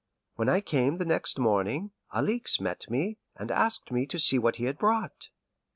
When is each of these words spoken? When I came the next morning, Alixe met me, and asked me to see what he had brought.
When 0.33 0.49
I 0.49 0.61
came 0.61 0.97
the 0.97 1.05
next 1.05 1.37
morning, 1.37 1.91
Alixe 2.11 2.59
met 2.59 2.89
me, 2.89 3.19
and 3.35 3.51
asked 3.51 3.91
me 3.91 4.07
to 4.07 4.17
see 4.17 4.39
what 4.39 4.55
he 4.55 4.63
had 4.63 4.79
brought. 4.79 5.29